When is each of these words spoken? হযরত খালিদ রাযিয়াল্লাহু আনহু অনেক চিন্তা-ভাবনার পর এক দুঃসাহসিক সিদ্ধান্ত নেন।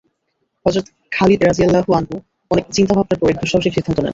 হযরত 0.65 0.85
খালিদ 1.11 1.39
রাযিয়াল্লাহু 1.43 1.89
আনহু 1.93 2.15
অনেক 2.51 2.65
চিন্তা-ভাবনার 2.71 3.19
পর 3.19 3.27
এক 3.29 3.37
দুঃসাহসিক 3.41 3.73
সিদ্ধান্ত 3.75 3.99
নেন। 3.99 4.09